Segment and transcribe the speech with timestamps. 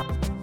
[0.00, 0.39] Bye.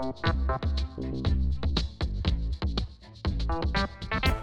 [0.00, 0.24] Thank
[4.26, 4.37] you.